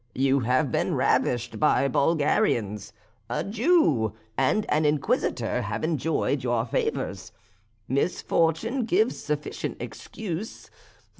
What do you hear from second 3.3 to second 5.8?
Jew and an Inquisitor